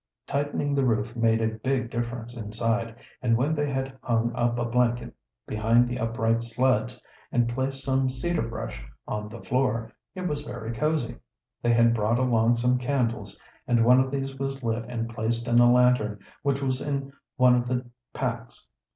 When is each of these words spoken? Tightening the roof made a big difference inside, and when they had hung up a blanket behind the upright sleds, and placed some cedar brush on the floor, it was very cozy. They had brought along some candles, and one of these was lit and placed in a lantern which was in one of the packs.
Tightening 0.25 0.73
the 0.73 0.83
roof 0.83 1.15
made 1.15 1.41
a 1.43 1.49
big 1.59 1.91
difference 1.91 2.35
inside, 2.35 2.95
and 3.21 3.37
when 3.37 3.53
they 3.53 3.69
had 3.71 3.99
hung 4.01 4.33
up 4.33 4.57
a 4.57 4.65
blanket 4.65 5.13
behind 5.45 5.87
the 5.87 5.99
upright 5.99 6.41
sleds, 6.41 6.99
and 7.31 7.47
placed 7.47 7.83
some 7.83 8.09
cedar 8.09 8.41
brush 8.41 8.83
on 9.07 9.29
the 9.29 9.43
floor, 9.43 9.91
it 10.15 10.21
was 10.27 10.41
very 10.41 10.73
cozy. 10.73 11.17
They 11.61 11.73
had 11.73 11.93
brought 11.93 12.17
along 12.17 12.55
some 12.55 12.79
candles, 12.79 13.39
and 13.67 13.85
one 13.85 13.99
of 13.99 14.09
these 14.09 14.33
was 14.39 14.63
lit 14.63 14.85
and 14.87 15.07
placed 15.07 15.47
in 15.47 15.59
a 15.59 15.71
lantern 15.71 16.17
which 16.41 16.63
was 16.63 16.81
in 16.81 17.13
one 17.35 17.53
of 17.53 17.67
the 17.67 17.85
packs. 18.11 18.65